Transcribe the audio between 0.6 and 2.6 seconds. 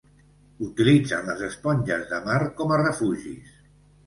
Utilitzen les esponges de mar